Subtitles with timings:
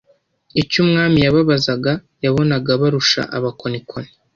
[0.61, 1.93] icyo umwami yababazaga,
[2.23, 4.09] yabonaga barusha abakonikoni